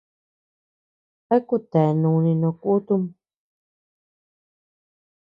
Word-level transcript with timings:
¿A 1.35 1.37
kutea 1.47 1.91
núni 2.01 2.33
no 2.41 2.49
kutum? 2.61 3.03